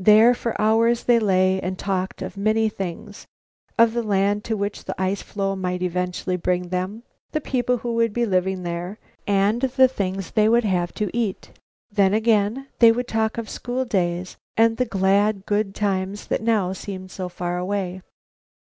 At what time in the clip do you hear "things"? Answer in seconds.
2.70-3.26, 9.88-10.30